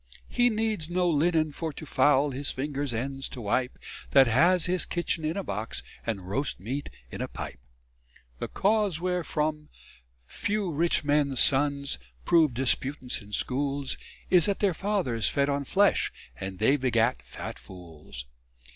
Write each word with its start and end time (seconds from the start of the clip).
He 0.29 0.49
needs 0.49 0.89
no 0.89 1.07
linnen 1.07 1.51
for 1.51 1.71
to 1.73 1.85
foul 1.85 2.31
His 2.31 2.49
fingers' 2.49 2.91
ends 2.91 3.29
to 3.29 3.39
wipe, 3.39 3.77
That 4.09 4.25
has 4.25 4.65
his 4.65 4.83
kitchin 4.83 5.23
in 5.23 5.37
a 5.37 5.43
box, 5.43 5.83
And 6.07 6.23
roast 6.27 6.59
meat 6.59 6.89
in 7.11 7.21
a 7.21 7.27
pipe. 7.27 7.59
The 8.39 8.47
cause 8.47 8.99
wherefore 8.99 9.67
few 10.25 10.71
rich 10.71 11.03
men's 11.03 11.39
sons 11.39 11.99
Prove 12.25 12.55
disputants 12.55 13.21
in 13.21 13.31
schools, 13.31 13.95
Is 14.31 14.45
that 14.47 14.57
their 14.57 14.73
fathers 14.73 15.29
fed 15.29 15.49
on 15.49 15.65
flesh, 15.65 16.11
And 16.35 16.57
they 16.57 16.77
begat 16.77 17.21
fat 17.21 17.59
fools. 17.59 18.25